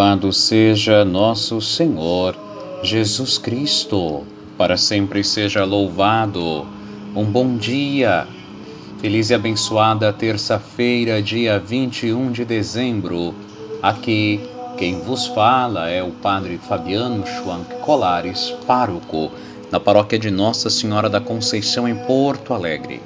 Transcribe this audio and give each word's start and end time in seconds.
Louvado 0.00 0.32
seja 0.32 1.04
nosso 1.04 1.60
Senhor 1.60 2.34
Jesus 2.82 3.36
Cristo, 3.36 4.24
para 4.56 4.78
sempre 4.78 5.22
seja 5.22 5.62
louvado. 5.62 6.66
Um 7.14 7.26
bom 7.26 7.58
dia, 7.58 8.26
feliz 8.98 9.28
e 9.28 9.34
abençoada 9.34 10.10
terça-feira, 10.10 11.20
dia 11.20 11.58
21 11.58 12.32
de 12.32 12.46
dezembro. 12.46 13.34
Aqui 13.82 14.40
quem 14.78 15.02
vos 15.02 15.26
fala 15.26 15.90
é 15.90 16.02
o 16.02 16.12
Padre 16.12 16.56
Fabiano 16.56 17.26
Schwank 17.26 17.68
Colares, 17.82 18.54
pároco, 18.66 19.30
na 19.70 19.78
paróquia 19.78 20.18
de 20.18 20.30
Nossa 20.30 20.70
Senhora 20.70 21.10
da 21.10 21.20
Conceição, 21.20 21.86
em 21.86 21.94
Porto 21.94 22.54
Alegre. 22.54 23.02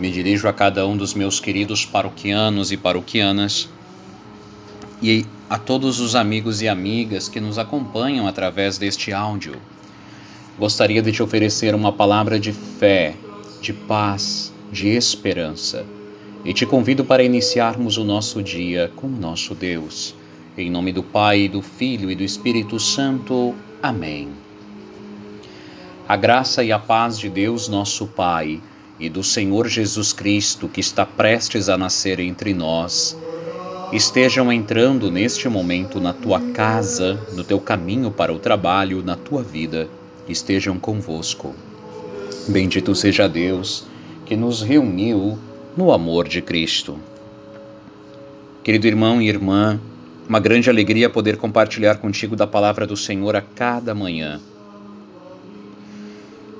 Me 0.00 0.10
dirijo 0.10 0.48
a 0.48 0.52
cada 0.54 0.86
um 0.86 0.96
dos 0.96 1.12
meus 1.12 1.38
queridos 1.40 1.84
paroquianos 1.84 2.72
e 2.72 2.78
paroquianas 2.78 3.68
e 5.02 5.26
a 5.48 5.58
todos 5.58 6.00
os 6.00 6.16
amigos 6.16 6.60
e 6.60 6.68
amigas 6.68 7.28
que 7.28 7.40
nos 7.40 7.58
acompanham 7.58 8.26
através 8.26 8.78
deste 8.78 9.12
áudio. 9.12 9.56
Gostaria 10.58 11.00
de 11.00 11.12
te 11.12 11.22
oferecer 11.22 11.74
uma 11.74 11.92
palavra 11.92 12.40
de 12.40 12.52
fé, 12.52 13.14
de 13.60 13.72
paz, 13.72 14.52
de 14.72 14.88
esperança 14.88 15.84
e 16.44 16.52
te 16.52 16.64
convido 16.64 17.04
para 17.04 17.22
iniciarmos 17.22 17.96
o 17.96 18.04
nosso 18.04 18.42
dia 18.42 18.90
com 18.96 19.08
nosso 19.08 19.54
Deus. 19.54 20.14
Em 20.56 20.70
nome 20.70 20.92
do 20.92 21.02
Pai, 21.02 21.48
do 21.48 21.60
Filho 21.60 22.10
e 22.10 22.14
do 22.14 22.22
Espírito 22.22 22.78
Santo. 22.80 23.54
Amém. 23.82 24.28
A 26.08 26.16
graça 26.16 26.62
e 26.62 26.70
a 26.70 26.78
paz 26.78 27.18
de 27.18 27.28
Deus, 27.28 27.68
nosso 27.68 28.06
Pai, 28.06 28.60
e 28.98 29.08
do 29.08 29.22
Senhor 29.24 29.68
Jesus 29.68 30.12
Cristo, 30.12 30.68
que 30.68 30.80
está 30.80 31.04
prestes 31.04 31.68
a 31.68 31.76
nascer 31.76 32.20
entre 32.20 32.54
nós, 32.54 33.16
estejam 33.92 34.52
entrando 34.52 35.10
neste 35.10 35.48
momento 35.48 36.00
na 36.00 36.12
tua 36.12 36.40
casa, 36.52 37.20
no 37.34 37.44
teu 37.44 37.60
caminho 37.60 38.10
para 38.10 38.32
o 38.32 38.38
trabalho, 38.38 39.02
na 39.02 39.14
tua 39.16 39.42
vida, 39.42 39.88
estejam 40.28 40.78
convosco. 40.78 41.54
Bendito 42.48 42.94
seja 42.94 43.28
Deus 43.28 43.86
que 44.24 44.36
nos 44.36 44.60
reuniu 44.60 45.38
no 45.76 45.92
amor 45.92 46.26
de 46.28 46.42
Cristo. 46.42 46.98
Querido 48.64 48.88
irmão 48.88 49.22
e 49.22 49.28
irmã, 49.28 49.80
uma 50.28 50.40
grande 50.40 50.68
alegria 50.68 51.08
poder 51.08 51.36
compartilhar 51.36 51.98
contigo 51.98 52.34
da 52.34 52.46
palavra 52.46 52.86
do 52.86 52.96
Senhor 52.96 53.36
a 53.36 53.40
cada 53.40 53.94
manhã. 53.94 54.40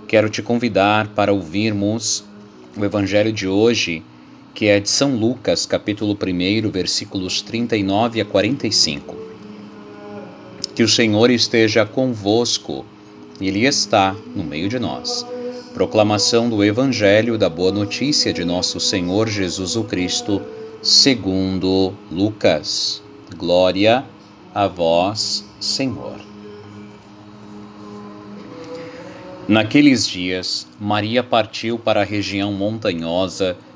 Quero 0.06 0.30
te 0.30 0.40
convidar 0.40 1.08
para 1.08 1.32
ouvirmos 1.32 2.24
o 2.76 2.84
Evangelho 2.84 3.32
de 3.32 3.48
hoje 3.48 4.04
que 4.56 4.68
é 4.68 4.80
de 4.80 4.88
São 4.88 5.14
Lucas, 5.14 5.66
capítulo 5.66 6.16
1, 6.16 6.70
versículos 6.70 7.42
39 7.42 8.22
a 8.22 8.24
45. 8.24 9.14
Que 10.74 10.82
o 10.82 10.88
Senhor 10.88 11.30
esteja 11.30 11.84
convosco, 11.84 12.86
Ele 13.38 13.66
está 13.66 14.16
no 14.34 14.42
meio 14.42 14.66
de 14.70 14.78
nós. 14.78 15.26
Proclamação 15.74 16.48
do 16.48 16.64
Evangelho 16.64 17.36
da 17.36 17.50
Boa 17.50 17.70
Notícia 17.70 18.32
de 18.32 18.46
nosso 18.46 18.80
Senhor 18.80 19.28
Jesus 19.28 19.76
o 19.76 19.84
Cristo, 19.84 20.40
segundo 20.80 21.92
Lucas. 22.10 23.02
Glória 23.36 24.06
a 24.54 24.66
vós, 24.66 25.44
Senhor. 25.60 26.16
Naqueles 29.46 30.08
dias, 30.08 30.66
Maria 30.80 31.22
partiu 31.22 31.78
para 31.78 32.00
a 32.00 32.04
região 32.04 32.54
montanhosa 32.54 33.54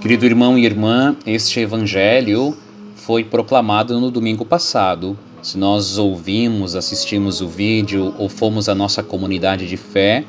Querido 0.00 0.24
irmão 0.24 0.56
e 0.56 0.64
irmã, 0.64 1.16
este 1.26 1.58
evangelho 1.58 2.56
foi 2.94 3.24
proclamado 3.24 3.98
no 3.98 4.12
domingo 4.12 4.44
passado. 4.44 5.18
Se 5.42 5.58
nós 5.58 5.98
ouvimos, 5.98 6.76
assistimos 6.76 7.40
o 7.40 7.48
vídeo 7.48 8.14
ou 8.16 8.28
fomos 8.28 8.68
à 8.68 8.76
nossa 8.76 9.02
comunidade 9.02 9.66
de 9.66 9.76
fé, 9.76 10.24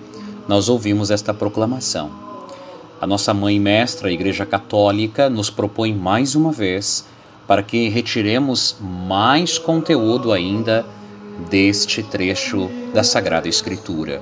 nós 0.47 0.69
ouvimos 0.69 1.12
esta 1.12 1.35
proclamação. 1.35 2.09
A 3.00 3.06
nossa 3.06 3.31
mãe 3.31 3.59
mestra, 3.59 4.09
a 4.09 4.12
Igreja 4.12 4.44
Católica, 4.44 5.30
nos 5.30 5.52
propõe 5.52 5.94
mais 5.94 6.34
uma 6.34 6.51
vez 6.51 7.06
para 7.47 7.62
que 7.62 7.90
retiremos 7.90 8.75
mais 8.81 9.59
conteúdo 9.59 10.34
ainda 10.34 10.84
deste 11.47 12.01
trecho 12.01 12.72
da 12.91 13.03
Sagrada 13.03 13.47
Escritura. 13.47 14.19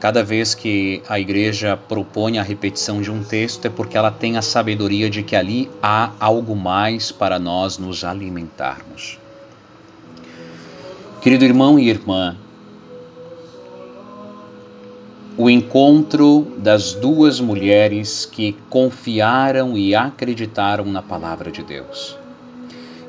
Cada 0.00 0.22
vez 0.22 0.54
que 0.54 1.02
a 1.08 1.18
igreja 1.18 1.76
propõe 1.76 2.38
a 2.38 2.42
repetição 2.42 3.02
de 3.02 3.10
um 3.10 3.24
texto 3.24 3.66
é 3.66 3.68
porque 3.68 3.96
ela 3.96 4.12
tem 4.12 4.36
a 4.36 4.42
sabedoria 4.42 5.10
de 5.10 5.24
que 5.24 5.34
ali 5.34 5.68
há 5.82 6.12
algo 6.20 6.54
mais 6.54 7.10
para 7.10 7.38
nós 7.38 7.78
nos 7.78 8.04
alimentarmos. 8.04 9.18
Querido 11.20 11.44
irmão 11.44 11.78
e 11.80 11.88
irmã, 11.88 12.36
o 15.36 15.50
encontro 15.50 16.46
das 16.58 16.94
duas 16.94 17.40
mulheres 17.40 18.24
que 18.24 18.56
confiaram 18.70 19.76
e 19.76 19.96
acreditaram 19.96 20.84
na 20.84 21.02
palavra 21.02 21.50
de 21.50 21.62
Deus 21.62 22.16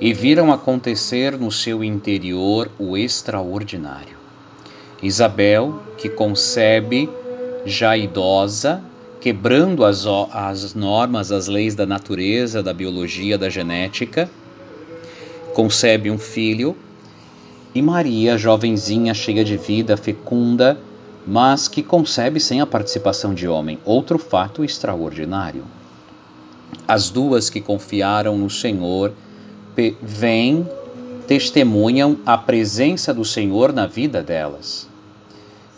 e 0.01 0.13
viram 0.13 0.51
acontecer 0.51 1.37
no 1.37 1.51
seu 1.51 1.83
interior 1.83 2.71
o 2.79 2.95
extraordinário. 2.95 4.18
Isabel, 5.01 5.81
que 5.97 6.09
concebe 6.09 7.09
já 7.65 7.95
idosa, 7.95 8.83
quebrando 9.21 9.85
as, 9.85 10.05
as 10.31 10.73
normas, 10.73 11.31
as 11.31 11.47
leis 11.47 11.73
da 11.73 11.85
natureza, 11.85 12.61
da 12.61 12.73
biologia, 12.73 13.37
da 13.37 13.49
genética, 13.49 14.29
concebe 15.53 16.11
um 16.11 16.17
filho, 16.17 16.75
e 17.73 17.81
Maria, 17.81 18.37
jovenzinha, 18.37 19.13
cheia 19.13 19.43
de 19.43 19.55
vida, 19.55 19.95
fecunda, 19.95 20.77
mas 21.25 21.67
que 21.67 21.83
concebe 21.83 22.39
sem 22.39 22.59
a 22.59 22.65
participação 22.65 23.33
de 23.33 23.47
homem. 23.47 23.77
Outro 23.85 24.17
fato 24.17 24.63
extraordinário. 24.63 25.63
As 26.87 27.09
duas 27.09 27.49
que 27.49 27.61
confiaram 27.61 28.37
no 28.37 28.49
Senhor 28.49 29.13
vêm, 30.01 30.67
testemunham 31.27 32.17
a 32.25 32.37
presença 32.37 33.13
do 33.13 33.23
Senhor 33.23 33.71
na 33.71 33.85
vida 33.85 34.21
delas 34.23 34.88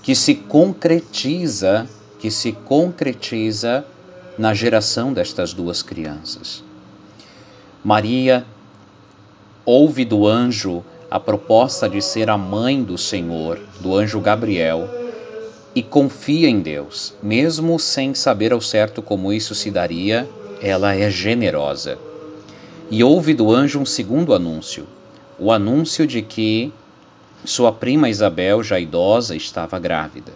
que 0.01 0.15
se 0.15 0.36
concretiza, 0.36 1.88
que 2.19 2.31
se 2.31 2.51
concretiza 2.51 3.86
na 4.38 4.53
geração 4.53 5.13
destas 5.13 5.53
duas 5.53 5.81
crianças. 5.81 6.63
Maria 7.83 8.45
ouve 9.65 10.03
do 10.06 10.27
anjo 10.27 10.83
a 11.09 11.19
proposta 11.19 11.89
de 11.89 12.01
ser 12.01 12.30
a 12.30 12.38
mãe 12.38 12.83
do 12.83 12.98
Senhor, 12.98 13.59
do 13.80 13.95
anjo 13.95 14.19
Gabriel, 14.19 14.88
e 15.75 15.83
confia 15.83 16.50
em 16.50 16.59
Deus, 16.59 17.13
mesmo 17.21 17.77
sem 17.80 18.13
saber 18.13 18.54
ao 18.54 18.62
certo 18.62 19.01
como 19.01 19.31
isso 19.31 19.54
se 19.54 19.69
daria, 19.69 20.27
ela 20.62 20.95
é 20.95 21.09
generosa. 21.09 21.97
E 22.89 23.04
ouve 23.04 23.33
do 23.33 23.51
anjo 23.51 23.80
um 23.80 23.86
segundo 23.86 24.33
anúncio, 24.33 24.88
o 25.39 25.51
anúncio 25.51 26.06
de 26.06 26.21
que 26.21 26.74
sua 27.45 27.71
prima 27.71 28.09
Isabel, 28.09 28.63
já 28.63 28.79
idosa, 28.79 29.35
estava 29.35 29.79
grávida. 29.79 30.33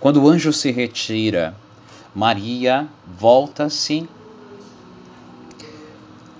Quando 0.00 0.22
o 0.22 0.28
anjo 0.28 0.52
se 0.52 0.70
retira, 0.70 1.54
Maria 2.14 2.88
volta-se 3.18 4.08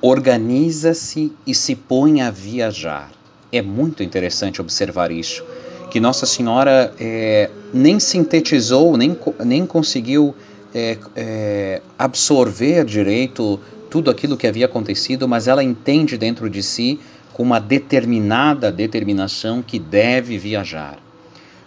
organiza-se 0.00 1.32
e 1.46 1.54
se 1.54 1.74
põe 1.74 2.20
a 2.20 2.30
viajar. 2.30 3.10
É 3.50 3.60
muito 3.60 4.02
interessante 4.02 4.60
observar 4.60 5.10
isso, 5.10 5.44
que 5.90 5.98
Nossa 5.98 6.26
Senhora 6.26 6.94
é, 7.00 7.50
nem 7.72 7.98
sintetizou, 7.98 8.96
nem, 8.96 9.16
nem 9.44 9.66
conseguiu 9.66 10.34
é, 10.74 10.98
é, 11.16 11.82
absorver 11.98 12.84
direito 12.84 13.58
tudo 13.90 14.10
aquilo 14.10 14.36
que 14.36 14.46
havia 14.46 14.66
acontecido, 14.66 15.26
mas 15.26 15.48
ela 15.48 15.64
entende 15.64 16.18
dentro 16.18 16.48
de 16.48 16.62
si 16.62 17.00
com 17.38 17.44
uma 17.44 17.60
determinada 17.60 18.72
determinação 18.72 19.62
que 19.62 19.78
deve 19.78 20.36
viajar. 20.36 20.98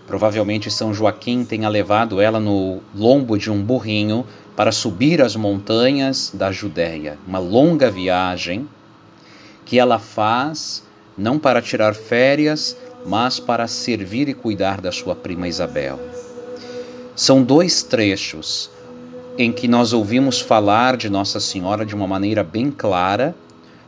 Provavelmente 0.06 0.70
São 0.70 0.94
Joaquim 0.94 1.46
tenha 1.46 1.70
levado 1.70 2.20
ela 2.20 2.42
no 2.42 2.82
lombo 2.94 3.38
de 3.38 3.50
um 3.50 3.64
burrinho 3.64 4.28
para 4.54 4.74
subir 4.74 5.22
as 5.22 5.34
montanhas 5.34 6.30
da 6.34 6.52
Judéia, 6.52 7.18
uma 7.26 7.40
longa 7.40 7.90
viagem 7.90 8.68
que 9.64 9.80
ela 9.80 9.98
faz 9.98 10.84
não 11.18 11.40
para 11.40 11.62
tirar 11.62 11.96
férias, 11.96 12.76
mas 13.06 13.40
para 13.40 13.66
servir 13.66 14.28
e 14.28 14.34
cuidar 14.34 14.82
da 14.82 14.92
sua 14.92 15.16
prima 15.16 15.48
Isabel. 15.48 15.98
São 17.16 17.42
dois 17.42 17.82
trechos 17.82 18.70
em 19.38 19.54
que 19.54 19.70
nós 19.70 19.94
ouvimos 19.94 20.42
falar 20.42 20.98
de 20.98 21.10
Nossa 21.10 21.40
Senhora 21.40 21.86
de 21.86 21.96
uma 21.96 22.08
maneira 22.08 22.44
bem 22.44 22.70
clara, 22.70 23.34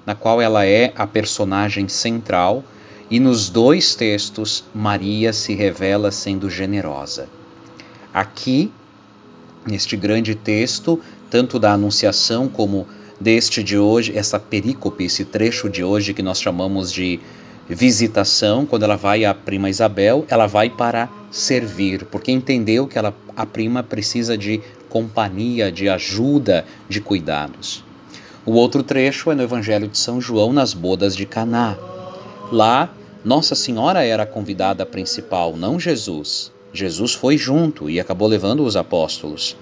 na 0.06 0.16
qual 0.16 0.42
ela 0.42 0.66
é 0.66 0.92
a 0.96 1.08
personagem 1.08 1.88
central, 1.88 2.64
e 3.10 3.20
nos 3.20 3.50
dois 3.50 3.96
textos 3.96 4.64
Maria 4.74 5.34
se 5.34 5.54
revela 5.54 6.12
sendo 6.12 6.50
generosa. 6.50 7.28
Aqui 8.14 8.72
neste 9.66 9.96
grande 9.96 10.36
texto, 10.36 11.00
tanto 11.30 11.60
da 11.60 11.74
Anunciação 11.74 12.48
como 12.48 12.88
deste 13.20 13.64
de 13.64 13.78
hoje, 13.78 14.16
essa 14.16 14.40
perícope, 14.40 15.06
esse 15.06 15.26
trecho 15.26 15.70
de 15.70 15.84
hoje 15.84 16.14
que 16.14 16.22
nós 16.22 16.42
chamamos 16.42 16.92
de 16.92 17.20
visitação, 17.68 18.66
quando 18.66 18.84
ela 18.84 18.98
vai 18.98 19.24
à 19.24 19.34
prima 19.34 19.70
Isabel, 19.70 20.26
ela 20.28 20.48
vai 20.48 20.70
para 20.70 21.10
servir, 21.32 22.06
porque 22.06 22.32
entendeu 22.32 22.88
que 22.88 22.98
ela, 22.98 23.16
a 23.36 23.46
prima 23.46 23.82
precisa 23.82 24.38
de 24.38 24.62
companhia, 24.90 25.72
de 25.72 25.88
ajuda, 25.88 26.66
de 26.90 27.00
cuidados. 27.00 27.84
O 28.46 28.52
outro 28.54 28.84
trecho 28.84 29.32
é 29.32 29.36
no 29.36 29.42
Evangelho 29.42 29.88
de 29.88 29.98
São 29.98 30.20
João, 30.20 30.52
nas 30.52 30.74
bodas 30.74 31.16
de 31.16 31.26
Caná. 31.26 31.78
Lá, 32.52 32.94
Nossa 33.24 33.56
Senhora 33.56 34.04
era 34.04 34.24
a 34.24 34.26
convidada 34.26 34.86
principal, 34.86 35.56
não 35.56 35.80
Jesus. 35.80 36.52
Jesus 36.74 37.14
foi 37.14 37.38
junto 37.38 37.90
e 37.90 38.02
acabou 38.02 38.28
levando 38.28 38.66
os 38.66 38.76
apóstolos. 38.76 39.56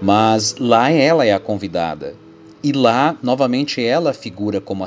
Mas 0.00 0.56
lá 0.58 0.90
ela 0.90 1.24
é 1.24 1.32
a 1.32 1.40
convidada. 1.40 2.14
E 2.62 2.70
lá, 2.70 3.16
novamente, 3.22 3.82
ela 3.82 4.12
figura 4.12 4.60
como 4.60 4.84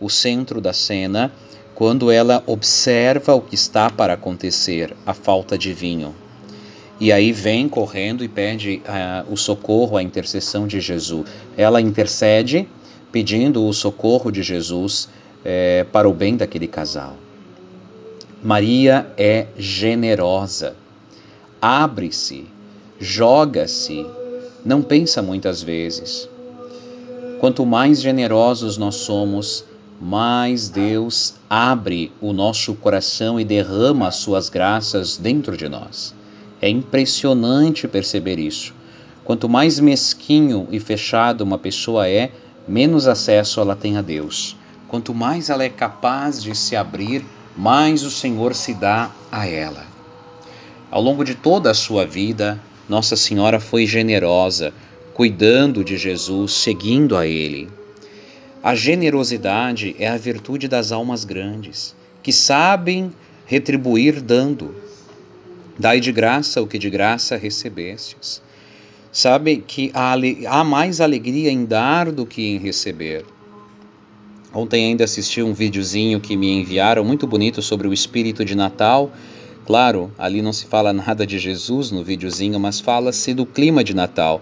o 0.00 0.08
centro 0.08 0.58
da 0.58 0.72
cena 0.72 1.30
quando 1.74 2.10
ela 2.10 2.42
observa 2.46 3.34
o 3.34 3.42
que 3.42 3.54
está 3.54 3.90
para 3.90 4.14
acontecer, 4.14 4.96
a 5.04 5.12
falta 5.12 5.58
de 5.58 5.74
vinho. 5.74 6.14
E 7.00 7.12
aí 7.12 7.32
vem 7.32 7.68
correndo 7.68 8.24
e 8.24 8.28
pede 8.28 8.82
uh, 8.84 9.32
o 9.32 9.36
socorro, 9.36 9.96
a 9.96 10.02
intercessão 10.02 10.66
de 10.66 10.80
Jesus. 10.80 11.28
Ela 11.56 11.80
intercede 11.80 12.68
pedindo 13.12 13.64
o 13.64 13.72
socorro 13.72 14.30
de 14.30 14.42
Jesus 14.42 15.08
eh, 15.44 15.86
para 15.92 16.08
o 16.08 16.12
bem 16.12 16.36
daquele 16.36 16.66
casal. 16.66 17.16
Maria 18.42 19.10
é 19.16 19.46
generosa, 19.56 20.76
abre-se, 21.60 22.46
joga-se, 23.00 24.06
não 24.64 24.82
pensa 24.82 25.22
muitas 25.22 25.62
vezes. 25.62 26.28
Quanto 27.40 27.64
mais 27.64 28.00
generosos 28.00 28.76
nós 28.76 28.96
somos, 28.96 29.64
mais 30.00 30.68
Deus 30.68 31.34
abre 31.48 32.12
o 32.20 32.32
nosso 32.32 32.74
coração 32.74 33.40
e 33.40 33.44
derrama 33.44 34.08
as 34.08 34.16
suas 34.16 34.48
graças 34.48 35.16
dentro 35.16 35.56
de 35.56 35.68
nós. 35.68 36.14
É 36.60 36.68
impressionante 36.68 37.86
perceber 37.86 38.38
isso. 38.38 38.74
Quanto 39.24 39.48
mais 39.48 39.78
mesquinho 39.78 40.66
e 40.70 40.80
fechado 40.80 41.42
uma 41.42 41.58
pessoa 41.58 42.08
é, 42.08 42.30
menos 42.66 43.06
acesso 43.06 43.60
ela 43.60 43.76
tem 43.76 43.96
a 43.96 44.02
Deus. 44.02 44.56
Quanto 44.88 45.14
mais 45.14 45.50
ela 45.50 45.62
é 45.62 45.68
capaz 45.68 46.42
de 46.42 46.54
se 46.54 46.74
abrir, 46.74 47.24
mais 47.56 48.04
o 48.04 48.10
Senhor 48.10 48.54
se 48.54 48.72
dá 48.72 49.10
a 49.30 49.46
ela. 49.46 49.84
Ao 50.90 51.02
longo 51.02 51.24
de 51.24 51.34
toda 51.34 51.70
a 51.70 51.74
sua 51.74 52.06
vida, 52.06 52.58
Nossa 52.88 53.16
Senhora 53.16 53.60
foi 53.60 53.84
generosa, 53.84 54.72
cuidando 55.12 55.84
de 55.84 55.98
Jesus, 55.98 56.54
seguindo 56.54 57.16
a 57.16 57.26
Ele. 57.26 57.68
A 58.62 58.74
generosidade 58.74 59.94
é 59.98 60.08
a 60.08 60.16
virtude 60.16 60.66
das 60.66 60.90
almas 60.90 61.24
grandes, 61.24 61.94
que 62.22 62.32
sabem 62.32 63.12
retribuir 63.44 64.20
dando. 64.20 64.74
Dai 65.78 66.00
de 66.00 66.10
graça 66.10 66.60
o 66.60 66.66
que 66.66 66.76
de 66.76 66.90
graça 66.90 67.36
recebestes. 67.36 68.42
Sabe 69.12 69.62
que 69.64 69.92
há 69.94 70.64
mais 70.64 71.00
alegria 71.00 71.52
em 71.52 71.64
dar 71.64 72.10
do 72.10 72.26
que 72.26 72.44
em 72.48 72.58
receber. 72.58 73.24
Ontem 74.52 74.86
ainda 74.86 75.04
assisti 75.04 75.40
um 75.40 75.52
videozinho 75.52 76.18
que 76.18 76.36
me 76.36 76.50
enviaram 76.50 77.04
muito 77.04 77.28
bonito 77.28 77.62
sobre 77.62 77.86
o 77.86 77.92
espírito 77.92 78.44
de 78.44 78.56
Natal. 78.56 79.12
Claro, 79.64 80.10
ali 80.18 80.42
não 80.42 80.52
se 80.52 80.66
fala 80.66 80.92
nada 80.92 81.24
de 81.24 81.38
Jesus 81.38 81.92
no 81.92 82.02
videozinho, 82.02 82.58
mas 82.58 82.80
fala-se 82.80 83.32
do 83.32 83.46
clima 83.46 83.84
de 83.84 83.94
Natal. 83.94 84.40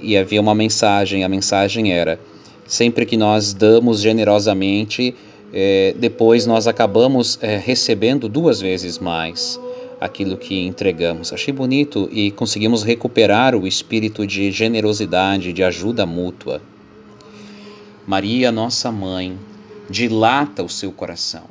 E 0.00 0.16
havia 0.16 0.40
uma 0.40 0.54
mensagem, 0.54 1.22
a 1.22 1.28
mensagem 1.28 1.92
era: 1.92 2.18
sempre 2.66 3.04
que 3.04 3.18
nós 3.18 3.52
damos 3.52 4.00
generosamente, 4.00 5.14
é, 5.52 5.94
depois 5.98 6.46
nós 6.46 6.66
acabamos 6.66 7.38
é, 7.42 7.58
recebendo 7.58 8.26
duas 8.26 8.58
vezes 8.58 8.98
mais 8.98 9.60
aquilo 10.02 10.36
que 10.36 10.66
entregamos. 10.66 11.32
Achei 11.32 11.54
bonito 11.54 12.08
e 12.10 12.32
conseguimos 12.32 12.82
recuperar 12.82 13.54
o 13.54 13.68
espírito 13.68 14.26
de 14.26 14.50
generosidade, 14.50 15.52
de 15.52 15.62
ajuda 15.62 16.04
mútua. 16.04 16.60
Maria, 18.04 18.50
nossa 18.50 18.90
mãe, 18.90 19.38
dilata 19.88 20.62
o 20.64 20.68
seu 20.68 20.90
coração, 20.90 21.44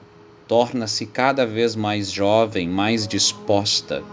torna-se 0.50 1.06
cada 1.06 1.46
vez 1.46 1.78
mais 1.78 2.12
jovem, 2.12 2.68
mais 2.68 3.08
disposta. 3.08 4.04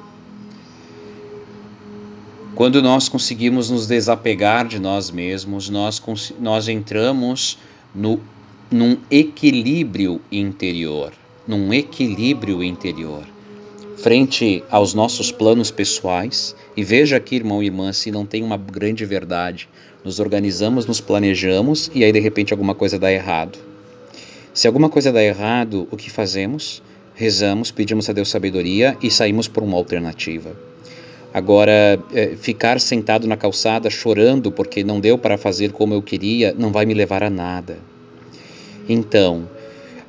Quando 2.55 2.81
nós 2.81 3.09
conseguimos 3.09 3.71
nos 3.71 3.89
desapegar 3.89 4.69
de 4.69 4.79
nós 4.79 5.11
mesmos, 5.11 5.69
nós, 5.69 6.01
nós 6.39 6.69
entramos 6.69 7.59
no, 7.93 8.21
num 8.71 8.99
equilíbrio 9.11 10.21
interior, 10.31 11.13
num 11.47 11.73
equilíbrio 11.73 12.63
interior 12.63 13.25
frente 14.03 14.63
aos 14.71 14.95
nossos 14.95 15.31
planos 15.33 15.71
pessoais. 15.71 16.55
E 16.77 16.85
veja 16.85 17.17
aqui, 17.17 17.37
irmão 17.37 17.63
e 17.63 17.67
irmã, 17.67 17.93
se 17.93 18.11
não 18.11 18.25
tem 18.25 18.43
uma 18.43 18.57
grande 18.57 19.05
verdade. 19.05 19.69
Nos 20.05 20.21
organizamos, 20.21 20.87
nos 20.87 21.01
planejamos 21.01 21.91
e 21.95 22.05
aí 22.05 22.13
de 22.13 22.21
repente 22.21 22.53
alguma 22.53 22.75
coisa 22.75 22.99
dá 22.99 23.13
errado. 23.13 23.59
Se 24.55 24.67
alguma 24.67 24.89
coisa 24.89 25.13
dá 25.13 25.23
errado, 25.23 25.87
o 25.91 25.97
que 25.97 26.11
fazemos? 26.11 26.83
Rezamos, 27.15 27.71
pedimos 27.71 28.09
a 28.09 28.13
Deus 28.13 28.31
sabedoria 28.31 28.97
e 29.03 29.11
saímos 29.11 29.49
por 29.49 29.63
uma 29.63 29.77
alternativa. 29.77 30.57
Agora, 31.35 32.01
é, 32.15 32.37
ficar 32.37 32.81
sentado 32.81 33.27
na 33.27 33.37
calçada 33.37 33.91
chorando 33.91 34.51
porque 34.51 34.83
não 34.83 34.99
deu 34.99 35.19
para 35.19 35.37
fazer 35.37 35.73
como 35.73 35.93
eu 35.93 36.01
queria 36.01 36.55
não 36.57 36.73
vai 36.73 36.87
me 36.87 36.95
levar 36.95 37.23
a 37.23 37.29
nada. 37.29 37.79
Então, 38.89 39.49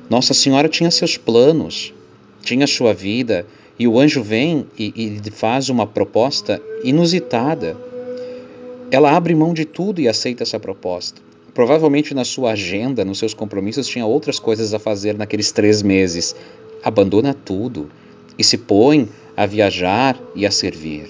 Nossa 0.08 0.32
Senhora 0.32 0.68
tinha 0.68 0.90
seus 0.90 1.16
planos, 1.16 1.92
tinha 2.42 2.66
sua 2.66 2.94
vida, 2.94 3.46
e 3.80 3.88
o 3.88 3.98
anjo 3.98 4.22
vem 4.22 4.66
e, 4.78 5.20
e 5.26 5.30
faz 5.30 5.70
uma 5.70 5.86
proposta 5.86 6.60
inusitada. 6.84 7.74
Ela 8.90 9.16
abre 9.16 9.34
mão 9.34 9.54
de 9.54 9.64
tudo 9.64 10.02
e 10.02 10.06
aceita 10.06 10.42
essa 10.42 10.60
proposta. 10.60 11.22
Provavelmente 11.54 12.12
na 12.12 12.22
sua 12.22 12.52
agenda, 12.52 13.06
nos 13.06 13.18
seus 13.18 13.32
compromissos, 13.32 13.88
tinha 13.88 14.04
outras 14.04 14.38
coisas 14.38 14.74
a 14.74 14.78
fazer 14.78 15.16
naqueles 15.16 15.50
três 15.50 15.80
meses. 15.80 16.36
Abandona 16.84 17.32
tudo 17.32 17.90
e 18.38 18.44
se 18.44 18.58
põe 18.58 19.08
a 19.34 19.46
viajar 19.46 20.20
e 20.34 20.44
a 20.44 20.50
servir. 20.50 21.08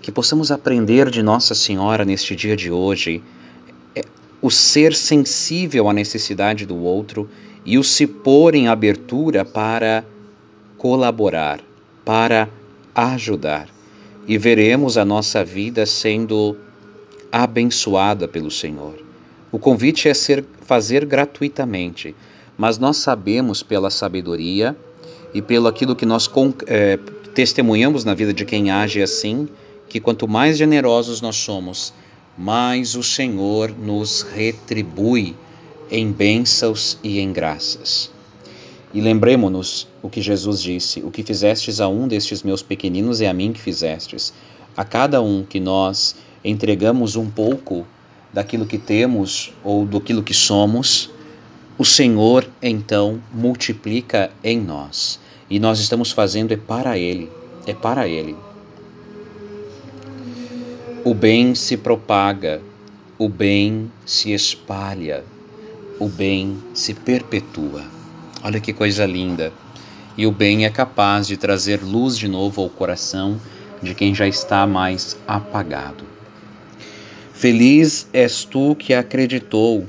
Que 0.00 0.12
possamos 0.12 0.52
aprender 0.52 1.10
de 1.10 1.24
Nossa 1.24 1.56
Senhora 1.56 2.04
neste 2.04 2.36
dia 2.36 2.54
de 2.54 2.70
hoje 2.70 3.20
é, 3.96 4.02
o 4.40 4.48
ser 4.48 4.94
sensível 4.94 5.88
à 5.88 5.92
necessidade 5.92 6.64
do 6.64 6.76
outro 6.76 7.28
e 7.66 7.78
o 7.78 7.82
se 7.82 8.06
pôr 8.06 8.54
em 8.54 8.68
abertura 8.68 9.44
para 9.44 10.04
colaborar, 10.80 11.60
para 12.06 12.48
ajudar. 12.94 13.68
E 14.26 14.38
veremos 14.38 14.96
a 14.96 15.04
nossa 15.04 15.44
vida 15.44 15.84
sendo 15.84 16.56
abençoada 17.30 18.26
pelo 18.26 18.50
Senhor. 18.50 18.94
O 19.52 19.58
convite 19.58 20.08
é 20.08 20.14
ser, 20.14 20.42
fazer 20.62 21.04
gratuitamente, 21.04 22.16
mas 22.56 22.78
nós 22.78 22.96
sabemos 22.96 23.62
pela 23.62 23.90
sabedoria 23.90 24.74
e 25.34 25.42
pelo 25.42 25.68
aquilo 25.68 25.94
que 25.94 26.06
nós 26.06 26.30
é, 26.66 26.98
testemunhamos 27.34 28.02
na 28.02 28.14
vida 28.14 28.32
de 28.32 28.46
quem 28.46 28.70
age 28.70 29.02
assim, 29.02 29.50
que 29.86 30.00
quanto 30.00 30.26
mais 30.26 30.56
generosos 30.56 31.20
nós 31.20 31.36
somos, 31.36 31.92
mais 32.38 32.94
o 32.94 33.02
Senhor 33.02 33.70
nos 33.70 34.22
retribui 34.22 35.36
em 35.90 36.10
bênçãos 36.10 36.98
e 37.04 37.20
em 37.20 37.30
graças. 37.34 38.10
E 38.92 39.00
lembremos-nos 39.00 39.86
o 40.02 40.08
que 40.08 40.20
Jesus 40.20 40.60
disse: 40.60 41.00
O 41.00 41.10
que 41.10 41.22
fizestes 41.22 41.80
a 41.80 41.88
um 41.88 42.08
destes 42.08 42.42
meus 42.42 42.62
pequeninos 42.62 43.20
é 43.20 43.28
a 43.28 43.32
mim 43.32 43.52
que 43.52 43.60
fizestes. 43.60 44.32
A 44.76 44.84
cada 44.84 45.22
um 45.22 45.44
que 45.44 45.60
nós 45.60 46.16
entregamos 46.44 47.14
um 47.14 47.30
pouco 47.30 47.86
daquilo 48.32 48.66
que 48.66 48.78
temos 48.78 49.52
ou 49.62 49.84
daquilo 49.84 50.22
que 50.22 50.34
somos, 50.34 51.10
o 51.78 51.84
Senhor 51.84 52.48
então 52.60 53.22
multiplica 53.32 54.30
em 54.42 54.60
nós. 54.60 55.20
E 55.48 55.58
nós 55.58 55.78
estamos 55.80 56.10
fazendo 56.10 56.52
é 56.52 56.56
para 56.56 56.98
Ele, 56.98 57.30
é 57.66 57.74
para 57.74 58.08
Ele. 58.08 58.36
O 61.04 61.14
bem 61.14 61.54
se 61.54 61.76
propaga, 61.76 62.60
o 63.18 63.28
bem 63.28 63.90
se 64.04 64.32
espalha, 64.32 65.24
o 65.98 66.08
bem 66.08 66.58
se 66.74 66.92
perpetua. 66.92 67.99
Olha 68.42 68.58
que 68.58 68.72
coisa 68.72 69.04
linda! 69.04 69.52
E 70.16 70.26
o 70.26 70.32
bem 70.32 70.64
é 70.64 70.70
capaz 70.70 71.26
de 71.26 71.36
trazer 71.36 71.82
luz 71.82 72.16
de 72.16 72.26
novo 72.26 72.62
ao 72.62 72.70
coração 72.70 73.38
de 73.82 73.94
quem 73.94 74.14
já 74.14 74.26
está 74.26 74.66
mais 74.66 75.16
apagado. 75.26 76.04
Feliz 77.34 78.08
és 78.12 78.44
tu 78.44 78.74
que 78.74 78.92
acreditou, 78.92 79.86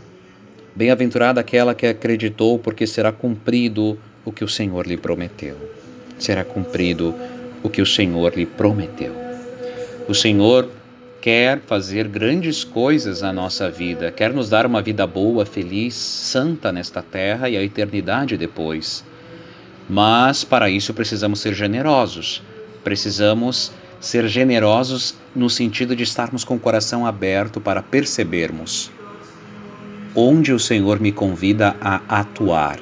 bem-aventurada 0.76 1.42
aquela 1.42 1.74
que 1.74 1.86
acreditou, 1.86 2.60
porque 2.60 2.86
será 2.86 3.12
cumprido 3.12 3.98
o 4.24 4.32
que 4.32 4.44
o 4.44 4.48
Senhor 4.48 4.86
lhe 4.86 4.98
prometeu. 4.98 5.58
Será 6.20 6.44
cumprido 6.44 7.16
o 7.64 7.70
que 7.70 7.82
o 7.82 7.86
Senhor 7.86 8.34
lhe 8.36 8.46
prometeu. 8.46 9.14
O 10.08 10.14
Senhor 10.14 10.70
quer 11.22 11.62
fazer 11.62 12.08
grandes 12.08 12.64
coisas 12.64 13.22
na 13.22 13.32
nossa 13.32 13.70
vida, 13.70 14.12
quer 14.12 14.34
nos 14.34 14.50
dar 14.50 14.66
uma 14.66 14.82
vida 14.82 15.06
boa, 15.06 15.46
feliz, 15.46 15.94
santa 15.94 16.72
nesta 16.72 17.04
terra 17.04 17.48
e 17.48 17.56
a 17.56 17.64
eternidade 17.64 18.36
depois. 18.36 19.06
Mas 19.88 20.44
para 20.44 20.68
isso 20.70 20.94
precisamos 20.96 21.40
ser 21.40 21.54
generosos, 21.54 22.42
precisamos 22.84 23.72
ser 24.00 24.28
generosos 24.28 25.14
no 25.36 25.48
sentido 25.48 25.96
de 25.96 26.02
estarmos 26.02 26.44
com 26.44 26.56
o 26.56 26.60
coração 26.60 27.06
aberto 27.06 27.62
para 27.62 27.84
percebermos 27.84 28.92
onde 30.16 30.52
o 30.52 30.60
Senhor 30.60 31.00
me 31.00 31.12
convida 31.12 31.76
a 31.80 32.20
atuar, 32.20 32.80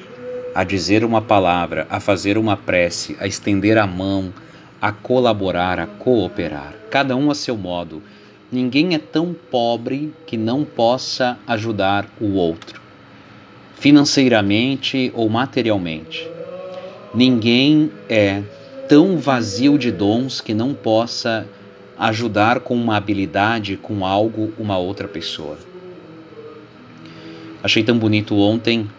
a 0.55 0.63
dizer 0.63 1.03
uma 1.03 1.21
palavra, 1.21 1.85
a 1.89 1.99
fazer 1.99 2.37
uma 2.37 2.57
prece, 2.57 3.15
a 3.19 3.27
estender 3.27 3.77
a 3.77 3.85
mão, 3.85 4.33
a 4.81 4.91
colaborar, 4.91 5.79
a 5.79 5.85
cooperar, 5.85 6.73
cada 6.89 7.15
um 7.15 7.29
a 7.29 7.35
seu 7.35 7.55
modo 7.55 8.01
Ninguém 8.51 8.95
é 8.95 8.97
tão 8.97 9.31
pobre 9.51 10.11
que 10.25 10.35
não 10.35 10.65
possa 10.65 11.37
ajudar 11.45 12.09
o 12.19 12.33
outro, 12.33 12.81
financeiramente 13.75 15.11
ou 15.13 15.29
materialmente. 15.29 16.27
Ninguém 17.13 17.91
é 18.09 18.41
tão 18.87 19.19
vazio 19.19 19.77
de 19.77 19.91
dons 19.91 20.41
que 20.41 20.55
não 20.55 20.73
possa 20.73 21.47
ajudar 21.95 22.61
com 22.61 22.73
uma 22.73 22.97
habilidade, 22.97 23.77
com 23.77 24.03
algo, 24.03 24.51
uma 24.57 24.79
outra 24.79 25.07
pessoa. 25.07 25.59
Achei 27.61 27.83
tão 27.83 27.99
bonito 27.99 28.35
ontem, 28.35 28.89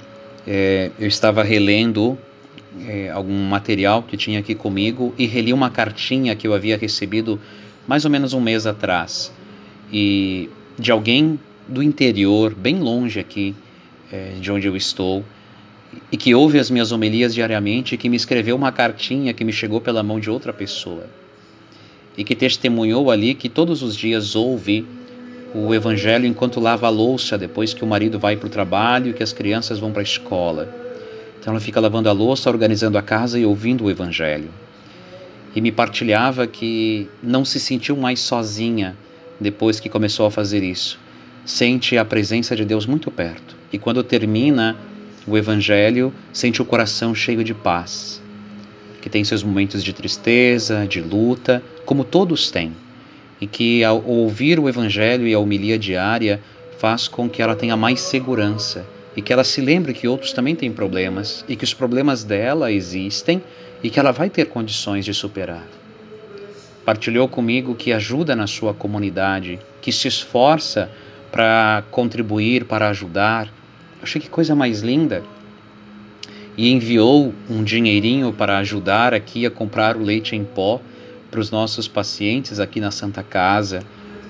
é, 0.46 0.92
eu 0.96 1.08
estava 1.08 1.42
relendo 1.42 2.16
é, 2.86 3.10
algum 3.10 3.48
material 3.48 4.04
que 4.04 4.16
tinha 4.16 4.38
aqui 4.38 4.54
comigo 4.54 5.12
e 5.18 5.26
reli 5.26 5.52
uma 5.52 5.70
cartinha 5.70 6.36
que 6.36 6.46
eu 6.46 6.54
havia 6.54 6.76
recebido 6.76 7.40
mais 7.84 8.04
ou 8.04 8.10
menos 8.12 8.32
um 8.32 8.40
mês 8.40 8.64
atrás 8.64 9.32
e 9.92 10.48
de 10.78 10.90
alguém 10.90 11.38
do 11.66 11.82
interior, 11.82 12.54
bem 12.54 12.78
longe 12.78 13.20
aqui 13.20 13.54
é, 14.10 14.34
de 14.40 14.50
onde 14.50 14.66
eu 14.66 14.76
estou, 14.76 15.24
e 16.10 16.16
que 16.16 16.34
ouve 16.34 16.58
as 16.58 16.70
minhas 16.70 16.92
homilias 16.92 17.34
diariamente, 17.34 17.94
e 17.94 17.98
que 17.98 18.08
me 18.08 18.16
escreveu 18.16 18.56
uma 18.56 18.72
cartinha 18.72 19.32
que 19.32 19.44
me 19.44 19.52
chegou 19.52 19.80
pela 19.80 20.02
mão 20.02 20.20
de 20.20 20.30
outra 20.30 20.52
pessoa, 20.52 21.06
e 22.16 22.24
que 22.24 22.34
testemunhou 22.34 23.10
ali 23.10 23.34
que 23.34 23.48
todos 23.48 23.82
os 23.82 23.96
dias 23.96 24.34
ouve 24.34 24.86
o 25.54 25.74
evangelho 25.74 26.26
enquanto 26.26 26.60
lava 26.60 26.86
a 26.86 26.90
louça 26.90 27.36
depois 27.36 27.74
que 27.74 27.82
o 27.82 27.86
marido 27.86 28.18
vai 28.18 28.36
para 28.36 28.46
o 28.46 28.50
trabalho 28.50 29.10
e 29.10 29.12
que 29.12 29.22
as 29.22 29.32
crianças 29.32 29.78
vão 29.78 29.90
para 29.90 30.00
a 30.00 30.04
escola. 30.04 30.72
Então 31.40 31.52
ela 31.52 31.60
fica 31.60 31.80
lavando 31.80 32.08
a 32.08 32.12
louça, 32.12 32.50
organizando 32.50 32.98
a 32.98 33.02
casa 33.02 33.38
e 33.38 33.44
ouvindo 33.44 33.84
o 33.84 33.90
evangelho. 33.90 34.50
E 35.54 35.60
me 35.60 35.72
partilhava 35.72 36.46
que 36.46 37.08
não 37.22 37.44
se 37.44 37.58
sentiu 37.58 37.96
mais 37.96 38.20
sozinha 38.20 38.96
depois 39.40 39.80
que 39.80 39.88
começou 39.88 40.26
a 40.26 40.30
fazer 40.30 40.62
isso. 40.62 40.98
Sente 41.44 41.96
a 41.96 42.04
presença 42.04 42.54
de 42.54 42.64
Deus 42.64 42.84
muito 42.84 43.10
perto. 43.10 43.56
E 43.72 43.78
quando 43.78 44.04
termina 44.04 44.76
o 45.26 45.36
Evangelho, 45.36 46.12
sente 46.32 46.60
o 46.60 46.64
coração 46.64 47.14
cheio 47.14 47.42
de 47.42 47.54
paz. 47.54 48.22
Que 49.00 49.08
tem 49.08 49.24
seus 49.24 49.42
momentos 49.42 49.82
de 49.82 49.92
tristeza, 49.92 50.86
de 50.86 51.00
luta, 51.00 51.62
como 51.86 52.04
todos 52.04 52.50
têm. 52.50 52.72
E 53.40 53.46
que 53.46 53.82
ao 53.82 54.04
ouvir 54.04 54.60
o 54.60 54.68
Evangelho 54.68 55.26
e 55.26 55.32
a 55.32 55.38
homilia 55.38 55.78
diária 55.78 56.40
faz 56.78 57.08
com 57.08 57.28
que 57.28 57.40
ela 57.40 57.56
tenha 57.56 57.76
mais 57.76 58.00
segurança 58.00 58.86
e 59.16 59.22
que 59.22 59.32
ela 59.32 59.44
se 59.44 59.60
lembre 59.60 59.92
que 59.92 60.06
outros 60.06 60.32
também 60.32 60.54
têm 60.54 60.70
problemas 60.70 61.44
e 61.48 61.56
que 61.56 61.64
os 61.64 61.74
problemas 61.74 62.22
dela 62.22 62.70
existem 62.70 63.42
e 63.82 63.90
que 63.90 63.98
ela 63.98 64.12
vai 64.12 64.30
ter 64.30 64.46
condições 64.46 65.04
de 65.04 65.12
superar 65.12 65.79
partilhou 66.90 67.28
comigo 67.28 67.76
que 67.76 67.92
ajuda 67.92 68.34
na 68.34 68.48
sua 68.48 68.74
comunidade, 68.74 69.60
que 69.80 69.92
se 69.92 70.08
esforça 70.08 70.90
para 71.30 71.84
contribuir, 71.88 72.64
para 72.64 72.88
ajudar. 72.88 73.48
Achei 74.02 74.20
que 74.20 74.28
coisa 74.28 74.56
mais 74.56 74.80
linda. 74.80 75.22
E 76.56 76.72
enviou 76.72 77.32
um 77.48 77.62
dinheirinho 77.62 78.32
para 78.32 78.58
ajudar 78.58 79.14
aqui 79.14 79.46
a 79.46 79.50
comprar 79.52 79.96
o 79.96 80.02
leite 80.02 80.34
em 80.34 80.42
pó 80.42 80.80
para 81.30 81.38
os 81.38 81.48
nossos 81.52 81.86
pacientes 81.86 82.58
aqui 82.58 82.80
na 82.80 82.90
Santa 82.90 83.22
Casa. 83.22 83.84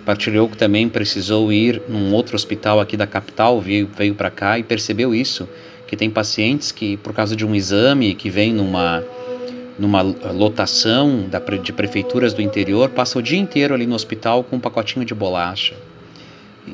Partilhou 0.05 0.47
que 0.47 0.59
também 0.59 0.87
precisou 0.87 1.51
ir 1.51 1.81
num 1.89 2.13
outro 2.13 2.37
hospital 2.37 2.79
aqui 2.79 2.95
da 2.95 3.07
capital, 3.07 3.59
veio, 3.59 3.89
veio 3.97 4.15
para 4.15 4.31
cá 4.31 4.59
e 4.59 4.63
percebeu 4.63 5.15
isso, 5.15 5.49
que 5.87 5.97
tem 5.97 6.11
pacientes 6.11 6.73
que 6.73 6.99
por 6.99 7.15
causa 7.15 7.35
de 7.35 7.47
um 7.47 7.55
exame 7.55 8.15
que 8.15 8.29
vem 8.29 8.53
numa 8.53 9.03
numa 9.81 10.03
lotação 10.03 11.25
de 11.63 11.73
prefeituras 11.73 12.35
do 12.35 12.43
interior, 12.43 12.91
passa 12.91 13.19
o 13.19 13.23
dia 13.23 13.39
inteiro 13.39 13.73
ali 13.73 13.87
no 13.87 13.95
hospital 13.95 14.45
com 14.45 14.57
um 14.57 14.61
pacotinho 14.61 15.07
de 15.07 15.15
bolacha. 15.15 15.75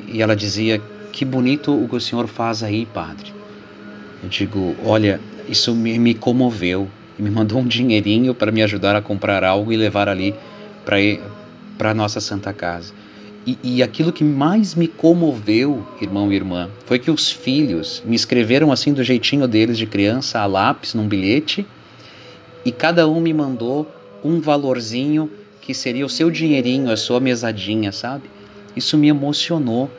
E 0.09 0.21
ela 0.21 0.35
dizia: 0.35 0.81
Que 1.13 1.23
bonito 1.23 1.73
o 1.73 1.87
que 1.87 1.95
o 1.95 2.01
senhor 2.01 2.27
faz 2.27 2.61
aí, 2.61 2.85
padre. 2.85 3.33
Eu 4.21 4.27
digo: 4.27 4.75
Olha, 4.83 5.21
isso 5.47 5.73
me, 5.73 5.97
me 5.97 6.13
comoveu. 6.13 6.89
E 7.17 7.21
me 7.21 7.31
mandou 7.31 7.59
um 7.59 7.65
dinheirinho 7.65 8.35
para 8.35 8.51
me 8.51 8.61
ajudar 8.61 8.95
a 8.95 9.01
comprar 9.01 9.43
algo 9.43 9.71
e 9.71 9.77
levar 9.77 10.09
ali 10.09 10.35
para 10.85 11.91
a 11.91 11.93
nossa 11.93 12.19
Santa 12.19 12.51
Casa. 12.51 12.93
E, 13.45 13.57
e, 13.63 13.81
aquilo 13.81 14.11
que 14.11 14.25
mais 14.25 14.75
me 14.75 14.89
comoveu, 14.89 15.87
irmão 16.01 16.31
e 16.31 16.35
irmã, 16.35 16.69
foi 16.85 16.99
que 16.99 17.09
os 17.09 17.31
filhos 17.31 18.03
me 18.05 18.15
escreveram 18.15 18.73
assim 18.73 18.93
do 18.93 19.01
jeitinho 19.01 19.47
deles 19.47 19.77
de 19.77 19.85
criança, 19.85 20.41
a 20.41 20.45
lápis, 20.45 20.93
num 20.93 21.07
bilhete, 21.07 21.65
e 22.67 22.71
cada 22.73 23.07
um 23.07 23.21
me 23.21 23.33
mandou 23.33 23.89
um 24.21 24.41
valorzinho 24.41 25.31
que 25.61 25.73
seria 25.73 26.05
o 26.05 26.09
seu 26.09 26.29
dinheirinho, 26.29 26.91
a 26.91 26.97
sua 26.97 27.17
mesadinha, 27.17 27.93
sabe? 27.93 28.29
Isso 28.75 28.97
me 28.97 29.07
emocionou, 29.07 29.89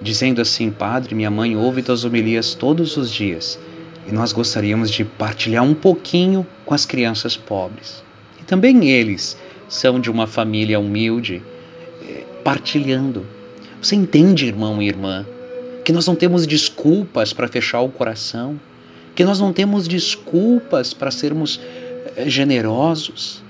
dizendo 0.00 0.40
assim: 0.40 0.70
Padre, 0.70 1.14
minha 1.14 1.30
mãe 1.30 1.54
ouve 1.54 1.82
tuas 1.82 2.02
homilias 2.02 2.54
todos 2.54 2.96
os 2.96 3.10
dias 3.10 3.58
e 4.08 4.12
nós 4.12 4.32
gostaríamos 4.32 4.90
de 4.90 5.04
partilhar 5.04 5.62
um 5.62 5.74
pouquinho 5.74 6.46
com 6.64 6.72
as 6.72 6.86
crianças 6.86 7.36
pobres. 7.36 8.02
E 8.40 8.44
também 8.44 8.88
eles 8.88 9.36
são 9.68 10.00
de 10.00 10.10
uma 10.10 10.26
família 10.26 10.80
humilde, 10.80 11.42
eh, 12.08 12.24
partilhando. 12.42 13.26
Você 13.82 13.96
entende, 13.96 14.46
irmão 14.46 14.80
e 14.80 14.88
irmã, 14.88 15.26
que 15.84 15.92
nós 15.92 16.06
não 16.06 16.14
temos 16.16 16.46
desculpas 16.46 17.34
para 17.34 17.48
fechar 17.48 17.82
o 17.82 17.90
coração, 17.90 18.58
que 19.14 19.24
nós 19.24 19.38
não 19.38 19.52
temos 19.52 19.86
desculpas 19.86 20.94
para 20.94 21.10
sermos 21.10 21.60
generosos, 22.26 23.42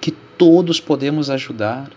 que 0.00 0.10
todos 0.10 0.80
podemos 0.80 1.30
ajudar. 1.30 1.90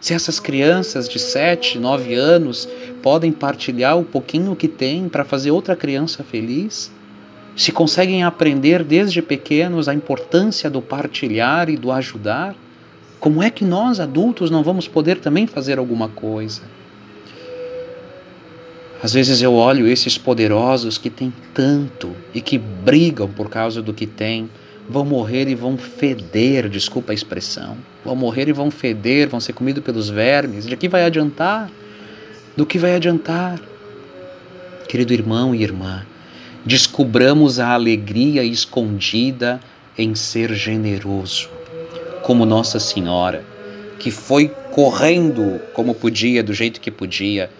Se 0.00 0.14
essas 0.14 0.38
crianças 0.38 1.08
de 1.08 1.18
7, 1.18 1.78
9 1.78 2.14
anos 2.14 2.68
podem 3.02 3.32
partilhar 3.32 3.98
o 3.98 4.04
pouquinho 4.04 4.54
que 4.54 4.68
têm 4.68 5.08
para 5.08 5.24
fazer 5.24 5.50
outra 5.50 5.74
criança 5.74 6.22
feliz, 6.22 6.90
se 7.56 7.72
conseguem 7.72 8.22
aprender 8.22 8.84
desde 8.84 9.20
pequenos 9.20 9.88
a 9.88 9.94
importância 9.94 10.70
do 10.70 10.80
partilhar 10.80 11.68
e 11.68 11.76
do 11.76 11.90
ajudar, 11.90 12.54
como 13.18 13.42
é 13.42 13.50
que 13.50 13.64
nós 13.64 13.98
adultos 13.98 14.48
não 14.48 14.62
vamos 14.62 14.86
poder 14.86 15.18
também 15.18 15.46
fazer 15.46 15.76
alguma 15.76 16.08
coisa? 16.08 16.62
Às 19.02 19.12
vezes 19.12 19.42
eu 19.42 19.54
olho 19.54 19.88
esses 19.88 20.16
poderosos 20.16 20.98
que 20.98 21.10
têm 21.10 21.32
tanto 21.52 22.14
e 22.32 22.40
que 22.40 22.58
brigam 22.58 23.28
por 23.28 23.48
causa 23.48 23.80
do 23.82 23.92
que 23.92 24.06
têm, 24.06 24.48
vão 24.88 25.04
morrer 25.04 25.48
e 25.48 25.54
vão 25.54 25.76
feder, 25.76 26.68
desculpa 26.68 27.12
a 27.12 27.14
expressão. 27.14 27.76
Vão 28.04 28.16
morrer 28.16 28.48
e 28.48 28.52
vão 28.52 28.70
feder, 28.70 29.28
vão 29.28 29.38
ser 29.38 29.52
comidos 29.52 29.84
pelos 29.84 30.08
vermes. 30.08 30.66
De 30.66 30.76
que 30.76 30.88
vai 30.88 31.04
adiantar? 31.04 31.70
Do 32.56 32.64
que 32.64 32.78
vai 32.78 32.94
adiantar? 32.94 33.60
Querido 34.88 35.12
irmão 35.12 35.54
e 35.54 35.62
irmã, 35.62 36.06
descubramos 36.64 37.60
a 37.60 37.74
alegria 37.74 38.42
escondida 38.42 39.60
em 39.96 40.14
ser 40.14 40.54
generoso, 40.54 41.50
como 42.22 42.46
Nossa 42.46 42.80
Senhora, 42.80 43.44
que 43.98 44.10
foi 44.10 44.48
correndo 44.70 45.60
como 45.74 45.94
podia, 45.94 46.42
do 46.42 46.54
jeito 46.54 46.80
que 46.80 46.90
podia, 46.90 47.50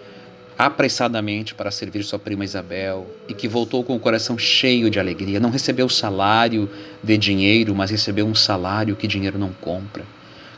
apressadamente 0.58 1.54
para 1.54 1.70
servir 1.70 2.02
sua 2.02 2.18
prima 2.18 2.44
Isabel 2.44 3.06
e 3.28 3.32
que 3.32 3.46
voltou 3.46 3.84
com 3.84 3.94
o 3.94 4.00
coração 4.00 4.36
cheio 4.36 4.90
de 4.90 4.98
alegria. 4.98 5.38
Não 5.38 5.50
recebeu 5.50 5.88
salário 5.88 6.68
de 7.00 7.16
dinheiro, 7.16 7.76
mas 7.76 7.92
recebeu 7.92 8.26
um 8.26 8.34
salário 8.34 8.96
que 8.96 9.06
dinheiro 9.06 9.38
não 9.38 9.52
compra. 9.52 10.04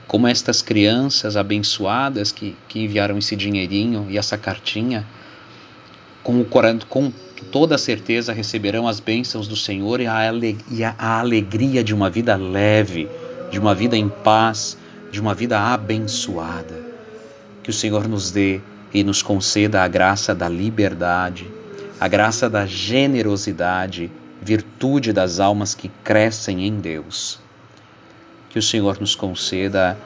Como 0.07 0.27
estas 0.27 0.63
crianças 0.63 1.37
abençoadas 1.37 2.33
que, 2.33 2.57
que 2.67 2.81
enviaram 2.81 3.19
esse 3.19 3.37
dinheirinho 3.37 4.07
e 4.09 4.17
essa 4.17 4.39
cartinha, 4.39 5.07
com, 6.23 6.41
o, 6.41 6.47
com 6.89 7.13
toda 7.53 7.77
certeza 7.77 8.33
receberão 8.33 8.89
as 8.89 9.01
bênçãos 9.01 9.47
do 9.47 9.55
Senhor 9.55 10.01
e 10.01 10.07
a, 10.07 10.33
e 10.71 10.83
a 10.83 10.95
alegria 10.99 11.85
de 11.85 11.95
uma 11.95 12.09
vida 12.09 12.37
leve, 12.37 13.07
de 13.51 13.59
uma 13.59 13.75
vida 13.75 13.99
em 13.99 14.09
paz, 14.09 14.79
de 15.13 15.21
uma 15.21 15.35
vida 15.35 15.61
abençoada. 15.61 16.89
Que 17.63 17.69
o 17.69 17.73
Senhor 17.73 18.09
nos 18.09 18.31
dê 18.31 18.61
e 18.93 19.05
nos 19.05 19.23
conceda 19.23 19.83
a 19.83 19.89
graça 19.89 20.35
da 20.35 20.49
liberdade, 20.49 21.47
a 21.99 22.09
graça 22.09 22.49
da 22.49 22.67
generosidade, 22.67 24.11
virtude 24.43 25.13
das 25.13 25.39
almas 25.39 25.75
que 25.75 25.89
crescem 26.03 26.67
em 26.67 26.81
Deus. 26.81 27.39
Que 28.49 28.59
o 28.59 28.63
Senhor 28.63 28.99
nos 29.01 29.15
conceda 29.15 29.97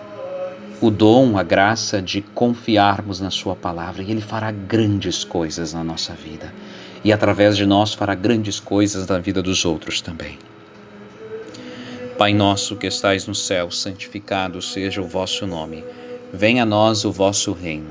o 0.81 0.91
dom, 0.91 1.39
a 1.39 1.43
graça 1.43 2.03
de 2.03 2.21
confiarmos 2.21 3.21
na 3.21 3.31
Sua 3.31 3.57
palavra 3.57 4.03
e 4.03 4.11
Ele 4.11 4.21
fará 4.21 4.51
grandes 4.51 5.25
coisas 5.25 5.73
na 5.73 5.83
nossa 5.83 6.13
vida. 6.13 6.53
E 7.03 7.13
através 7.13 7.57
de 7.57 7.65
nós 7.65 7.95
fará 7.95 8.15
grandes 8.15 8.59
coisas 8.61 9.07
na 9.07 9.19
vida 9.19 9.43
dos 9.43 9.65
outros 9.65 10.01
também. 10.01 10.39
Pai 12.19 12.33
nosso 12.33 12.77
que 12.77 12.87
estais 12.87 13.27
no 13.27 13.35
céu, 13.35 13.71
santificado 13.71 14.61
seja 14.63 15.03
o 15.03 15.07
vosso 15.07 15.47
nome. 15.47 15.85
Venha 16.33 16.63
a 16.63 16.67
nós 16.67 17.05
o 17.05 17.13
vosso 17.13 17.53
reino. 17.53 17.91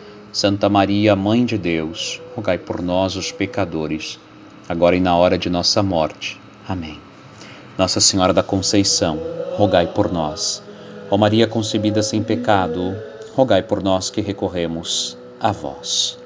Santa 0.33 0.69
Maria, 0.69 1.13
Mãe 1.13 1.43
de 1.43 1.57
Deus, 1.57 2.21
rogai 2.33 2.57
por 2.57 2.81
nós, 2.81 3.17
os 3.17 3.33
pecadores, 3.33 4.17
agora 4.67 4.95
e 4.95 5.01
na 5.01 5.13
hora 5.17 5.37
de 5.37 5.49
nossa 5.49 5.83
morte. 5.83 6.39
Amém. 6.65 6.97
Nossa 7.77 7.99
Senhora 7.99 8.31
da 8.31 8.41
Conceição, 8.41 9.19
rogai 9.57 9.87
por 9.87 10.09
nós. 10.09 10.63
Ó 11.09 11.17
Maria 11.17 11.47
concebida 11.47 12.01
sem 12.01 12.23
pecado, 12.23 12.95
rogai 13.35 13.61
por 13.61 13.83
nós 13.83 14.09
que 14.09 14.21
recorremos 14.21 15.17
a 15.37 15.51
vós. 15.51 16.17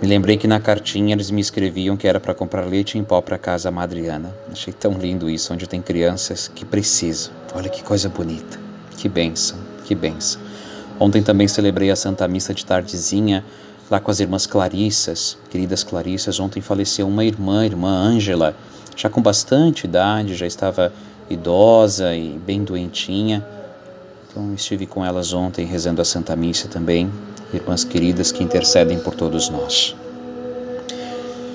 Me 0.00 0.08
lembrei 0.08 0.38
que 0.38 0.48
na 0.48 0.58
cartinha 0.58 1.14
eles 1.14 1.30
me 1.30 1.42
escreviam 1.42 1.98
que 1.98 2.08
era 2.08 2.18
para 2.18 2.32
comprar 2.32 2.64
leite 2.64 2.96
em 2.96 3.04
pó 3.04 3.20
para 3.20 3.36
casa 3.36 3.70
Madriana. 3.70 4.34
Achei 4.50 4.72
tão 4.72 4.94
lindo 4.94 5.28
isso, 5.28 5.52
onde 5.52 5.66
tem 5.66 5.82
crianças 5.82 6.48
que 6.48 6.64
precisam. 6.64 7.34
Olha 7.54 7.68
que 7.68 7.82
coisa 7.82 8.08
bonita. 8.08 8.58
Que 8.96 9.06
bênção, 9.06 9.58
que 9.84 9.94
bênção. 9.94 10.40
Ontem 11.00 11.22
também 11.22 11.48
celebrei 11.48 11.90
a 11.90 11.96
Santa 11.96 12.28
Missa 12.28 12.52
de 12.52 12.66
tardezinha 12.66 13.42
lá 13.90 13.98
com 13.98 14.10
as 14.10 14.20
irmãs 14.20 14.46
Clarissas, 14.46 15.38
queridas 15.48 15.82
Clarissas. 15.82 16.38
Ontem 16.38 16.60
faleceu 16.60 17.08
uma 17.08 17.24
irmã, 17.24 17.64
irmã 17.64 17.88
Ângela, 17.88 18.54
já 18.94 19.08
com 19.08 19.22
bastante 19.22 19.84
idade, 19.84 20.34
já 20.34 20.46
estava 20.46 20.92
idosa 21.30 22.14
e 22.14 22.38
bem 22.38 22.62
doentinha. 22.62 23.42
Então 24.28 24.52
estive 24.52 24.84
com 24.84 25.02
elas 25.02 25.32
ontem 25.32 25.64
rezando 25.64 26.02
a 26.02 26.04
Santa 26.04 26.36
Missa 26.36 26.68
também, 26.68 27.10
irmãs 27.52 27.82
queridas 27.82 28.30
que 28.30 28.44
intercedem 28.44 29.00
por 29.00 29.14
todos 29.14 29.48
nós. 29.48 29.96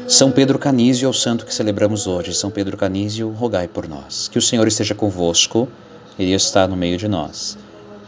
São 0.08 0.32
Pedro 0.32 0.58
Canísio 0.58 1.06
é 1.06 1.10
o 1.10 1.14
santo 1.14 1.46
que 1.46 1.54
celebramos 1.54 2.08
hoje. 2.08 2.34
São 2.34 2.50
Pedro 2.50 2.78
Canísio, 2.78 3.30
rogai 3.30 3.68
por 3.68 3.88
nós. 3.88 4.28
Que 4.28 4.40
o 4.40 4.42
Senhor 4.42 4.68
esteja 4.68 4.96
convosco, 4.96 5.68
Ele 6.18 6.34
está 6.34 6.68
no 6.68 6.76
meio 6.76 6.98
de 6.98 7.08
nós. 7.08 7.58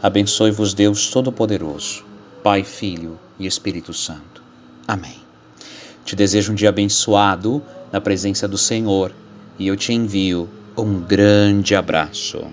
Abençoe-vos 0.00 0.74
Deus 0.74 1.10
Todo-Poderoso, 1.10 2.04
Pai, 2.40 2.62
Filho 2.62 3.18
e 3.36 3.48
Espírito 3.48 3.92
Santo. 3.92 4.40
Amém. 4.86 5.16
Te 6.04 6.14
desejo 6.14 6.52
um 6.52 6.54
dia 6.54 6.68
abençoado 6.68 7.60
na 7.90 8.00
presença 8.00 8.46
do 8.46 8.56
Senhor 8.56 9.12
e 9.58 9.66
eu 9.66 9.76
te 9.76 9.92
envio 9.92 10.48
um 10.76 11.00
grande 11.00 11.74
abraço. 11.74 12.46